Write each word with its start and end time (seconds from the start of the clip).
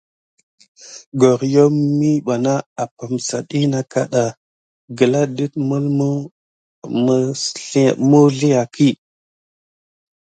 Goryom 1.19 1.75
miɓanà 1.99 2.53
aprisa 2.81 3.37
ɗi 3.49 3.59
nà 3.71 3.79
na 3.81 3.89
kaɗa 3.91 4.23
gəla 4.97 5.19
dət 5.35 5.53
məlməw 5.67 6.15
məwsliakə. 8.11 8.87